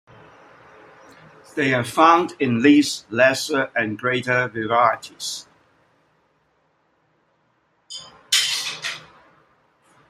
[1.55, 5.45] They are found in least, lesser, and greater varieties.